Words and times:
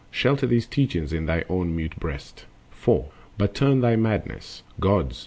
Shelter 0.09 0.47
these 0.47 0.65
teachings 0.65 1.13
in 1.13 1.27
thine 1.27 1.43
own 1.47 1.75
mute 1.75 1.95
breast. 1.99 2.45
4. 2.71 3.09
But 3.37 3.53
turn 3.53 3.81
their 3.81 3.97
madness, 3.97 4.63
Gods! 4.79 5.19